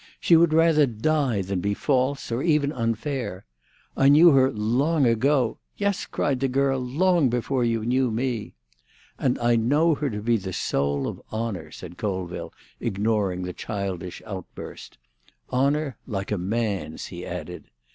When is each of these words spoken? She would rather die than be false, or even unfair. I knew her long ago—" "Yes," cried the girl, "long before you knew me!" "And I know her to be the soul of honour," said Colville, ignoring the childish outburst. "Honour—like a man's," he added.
She 0.19 0.35
would 0.35 0.51
rather 0.51 0.87
die 0.87 1.43
than 1.43 1.59
be 1.61 1.75
false, 1.75 2.31
or 2.31 2.41
even 2.41 2.71
unfair. 2.71 3.45
I 3.95 4.09
knew 4.09 4.31
her 4.31 4.49
long 4.51 5.05
ago—" 5.05 5.59
"Yes," 5.77 6.07
cried 6.07 6.39
the 6.39 6.47
girl, 6.47 6.79
"long 6.79 7.29
before 7.29 7.63
you 7.63 7.85
knew 7.85 8.09
me!" 8.09 8.55
"And 9.19 9.37
I 9.37 9.55
know 9.55 9.93
her 9.93 10.09
to 10.09 10.19
be 10.23 10.37
the 10.37 10.53
soul 10.53 11.05
of 11.07 11.21
honour," 11.31 11.69
said 11.69 11.99
Colville, 11.99 12.51
ignoring 12.79 13.43
the 13.43 13.53
childish 13.53 14.23
outburst. 14.25 14.97
"Honour—like 15.53 16.31
a 16.31 16.37
man's," 16.39 17.05
he 17.05 17.23
added. 17.23 17.65